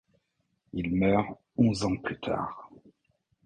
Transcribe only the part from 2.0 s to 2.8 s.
tard.